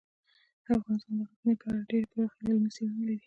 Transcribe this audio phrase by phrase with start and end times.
[0.75, 3.19] افغانستان د غزني په اړه ډیرې پراخې او علمي څېړنې لري.